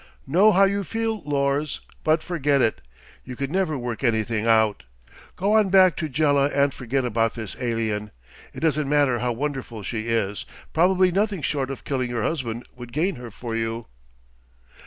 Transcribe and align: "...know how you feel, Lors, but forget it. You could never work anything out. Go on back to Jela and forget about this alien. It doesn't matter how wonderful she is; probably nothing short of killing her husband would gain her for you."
"...know 0.25 0.51
how 0.51 0.63
you 0.63 0.83
feel, 0.83 1.21
Lors, 1.25 1.81
but 2.03 2.23
forget 2.23 2.59
it. 2.59 2.81
You 3.23 3.35
could 3.35 3.51
never 3.51 3.77
work 3.77 4.03
anything 4.03 4.47
out. 4.47 4.81
Go 5.35 5.53
on 5.53 5.69
back 5.69 5.95
to 5.97 6.09
Jela 6.09 6.47
and 6.47 6.73
forget 6.73 7.05
about 7.05 7.35
this 7.35 7.55
alien. 7.59 8.09
It 8.51 8.61
doesn't 8.61 8.89
matter 8.89 9.19
how 9.19 9.31
wonderful 9.31 9.83
she 9.83 10.07
is; 10.07 10.43
probably 10.73 11.11
nothing 11.11 11.43
short 11.43 11.69
of 11.69 11.83
killing 11.83 12.09
her 12.09 12.23
husband 12.23 12.67
would 12.75 12.93
gain 12.93 13.17
her 13.17 13.29
for 13.29 13.55
you." 13.55 13.85